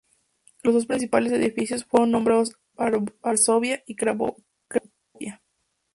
[0.63, 2.57] Los dos principales edificios fueron nombrados
[3.21, 5.43] "Varsovia" y "Cracovia".